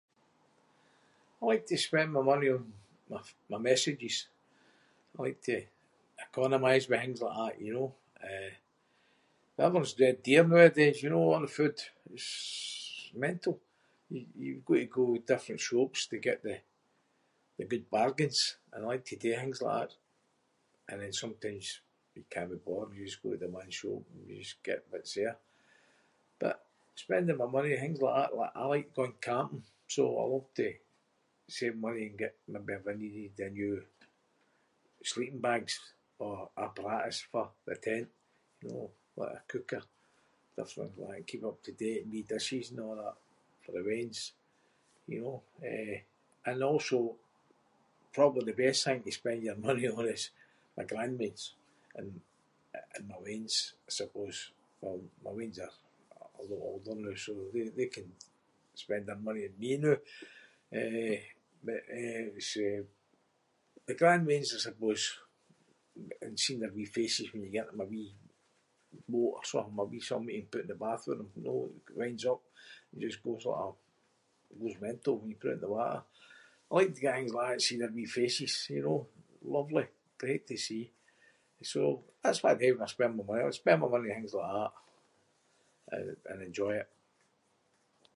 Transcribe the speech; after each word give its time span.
I 1.41 1.45
like 1.49 1.65
to 1.69 1.77
spend 1.87 2.09
my 2.17 2.21
money 2.31 2.49
on 2.55 2.63
my- 3.11 3.31
my 3.53 3.57
messages. 3.69 4.17
I 5.15 5.21
like 5.23 5.39
to 5.47 5.55
economise 6.27 6.85
with 6.89 7.01
things 7.03 7.21
like 7.25 7.37
that, 7.39 7.55
you 7.65 7.71
know. 7.77 7.89
Eh, 8.31 8.53
everything’s 9.65 9.99
dead 10.01 10.17
dear 10.27 10.43
nowadays, 10.51 11.01
you 11.03 11.11
know, 11.13 11.25
a’ 11.35 11.39
the 11.45 11.51
food. 11.59 11.77
It’s 12.13 13.11
mental. 13.25 13.55
Y- 14.15 14.33
you’ve 14.43 14.65
got 14.67 14.79
to 14.81 14.95
go 14.99 15.05
different 15.31 15.61
shops 15.69 15.99
to 16.11 16.25
get 16.27 16.39
the- 16.47 16.63
the 17.57 17.65
good 17.71 17.85
bargains. 17.95 18.39
And 18.71 18.79
I 18.83 18.87
like 18.91 19.05
to 19.09 19.15
do 19.23 19.31
things 19.35 19.59
like 19.61 19.75
that. 19.79 19.91
And 20.89 20.97
then 21.01 21.13
sometimes 21.23 21.65
you 22.15 22.21
cannae 22.33 22.53
be 22.53 22.65
bothered, 22.67 22.95
you 22.97 23.05
just 23.07 23.21
go 23.25 23.29
to 23.33 23.37
the 23.43 23.47
one 23.59 23.69
shop 23.79 24.01
and 24.11 24.23
you 24.29 24.37
just 24.45 24.63
get 24.67 24.79
what’s 24.89 25.15
there. 25.17 25.37
But 26.41 26.55
spending 27.03 27.37
my 27.41 27.49
money- 27.57 27.75
things 27.83 28.01
like 28.03 28.17
that. 28.19 28.35
Like 28.39 28.53
I 28.55 28.63
like 28.73 28.95
going 28.99 29.15
camping, 29.29 29.65
so 29.95 30.01
I 30.19 30.23
love 30.33 30.49
to 30.59 30.67
save 31.57 31.75
money 31.87 32.03
and 32.07 32.17
get- 32.21 32.39
maybe 32.53 32.73
if 32.77 32.85
I 32.87 32.93
needed 33.01 33.39
a 33.39 33.49
new 33.59 33.73
sleeping 35.11 35.41
bags 35.47 35.73
or 36.23 36.35
apparatus 36.63 37.19
for 37.31 37.47
the 37.67 37.75
tent, 37.85 38.09
know, 38.69 38.87
like 39.19 39.35
a 39.39 39.43
cooker. 39.51 39.83
Different 40.59 40.91
things 40.95 40.99
like 41.01 41.09
that 41.09 41.17
and 41.17 41.27
keep 41.29 41.41
me 41.43 41.49
up 41.51 41.59
to 41.65 41.71
date 41.81 42.01
and 42.03 42.11
wee 42.13 42.21
dishes 42.31 42.67
and 42.69 42.79
a' 42.83 42.95
that 42.99 43.17
for 43.61 43.71
the 43.75 43.83
weans, 43.87 44.19
you 45.13 45.19
know? 45.23 45.37
Eh, 45.71 45.97
and 46.47 46.57
I 46.63 46.67
also- 46.73 47.15
probably 48.17 48.43
the 48.47 48.61
best 48.63 48.81
thing 48.83 49.01
to 49.03 49.11
spend 49.19 49.39
your 49.41 49.55
money 49.67 49.85
on 49.97 50.05
is 50.15 50.23
my 50.77 50.85
grandweans 50.91 51.43
and- 51.97 52.21
and 52.93 53.03
my 53.11 53.17
weans, 53.25 53.55
I 53.87 53.89
suppose. 53.99 54.37
In 54.81 54.81
fact, 54.81 55.23
my 55.25 55.31
weans 55.37 55.57
are 55.65 55.73
a 56.39 56.43
lot 56.49 56.63
older 56.69 56.95
noo 56.99 57.15
so 57.23 57.31
they- 57.53 57.69
they 57.77 57.87
can 57.95 58.07
spend 58.83 59.03
their 59.07 59.15
money 59.27 59.43
on 59.47 59.55
me 59.61 59.71
noo. 59.83 59.97
Eh, 60.79 61.19
but, 61.65 61.81
eh, 61.99 62.25
it’s, 62.39 62.53
eh, 62.67 62.81
my 63.87 63.93
grandweans, 64.01 64.53
I 64.53 64.59
suppose 64.69 65.03
a- 66.01 66.21
and 66.25 66.35
seeing 66.41 66.61
their 66.61 66.71
wee 66.77 66.85
faces 66.99 67.27
when 67.31 67.43
you 67.45 67.49
get 67.57 67.67
them 67.69 67.81
a 67.81 67.85
wee 67.93 68.15
boat 69.13 69.33
or 69.39 69.45
something- 69.51 69.77
a 69.77 69.83
wee 69.91 69.99
something 70.09 70.33
you 70.33 70.41
can 70.43 70.49
put 70.53 70.61
in 70.61 70.67
the 70.71 70.75
bath 70.85 71.03
with 71.07 71.17
them, 71.19 71.31
you 71.35 71.43
know? 71.47 71.59
It 71.89 71.95
winds 71.99 72.25
up 72.33 72.41
and 72.91 72.97
it 73.03 73.07
just 73.07 73.21
goes 73.27 73.43
like 73.47 73.63
a- 73.75 73.81
goes 74.59 74.81
mental 74.87 75.13
when 75.17 75.29
you 75.31 75.35
put 75.39 75.51
it 75.53 75.57
in 75.59 75.61
the 75.61 75.67
water. 75.77 76.01
I 76.71 76.75
like 76.75 76.93
to 76.95 77.01
get 77.03 77.15
things 77.15 77.33
like 77.35 77.47
that 77.47 77.53
and 77.55 77.61
see 77.65 77.77
their 77.79 77.91
wee 77.97 78.05
faces, 78.19 78.53
you 78.75 78.81
know? 78.85 78.99
Lovely. 79.55 79.87
Great 80.21 80.43
to 80.49 80.55
see. 80.67 80.85
So, 81.71 81.81
that’s 82.23 82.41
what 82.43 82.53
I 82.55 82.59
do 82.61 82.71
when 82.73 82.83
I 82.83 82.87
spend 82.95 83.13
my 83.17 83.23
money. 83.27 83.43
I 83.43 83.49
spend 83.61 83.79
my 83.81 83.87
money 83.93 84.09
on 84.09 84.15
things 84.17 84.33
like 84.39 84.53
that 84.57 84.71
an- 85.95 86.21
and 86.29 86.43
enjoy 86.49 86.73
it. 86.83 86.89